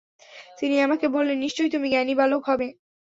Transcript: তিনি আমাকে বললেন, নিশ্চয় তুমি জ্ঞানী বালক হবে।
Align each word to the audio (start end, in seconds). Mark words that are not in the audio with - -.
তিনি 0.59 0.75
আমাকে 0.81 1.05
বললেন, 1.07 1.37
নিশ্চয় 1.39 1.69
তুমি 1.69 1.87
জ্ঞানী 1.89 2.13
বালক 2.15 2.41
হবে। 2.47 2.67